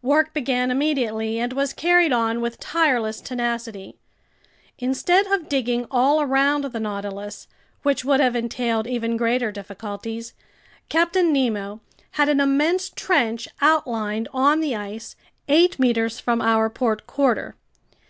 [0.00, 3.98] Work began immediately and was carried on with tireless tenacity.
[4.78, 7.46] Instead of digging all around the Nautilus,
[7.82, 10.32] which would have entailed even greater difficulties,
[10.88, 11.80] Captain Nemo
[12.12, 15.16] had an immense trench outlined on the ice,
[15.48, 17.54] eight meters from our port quarter.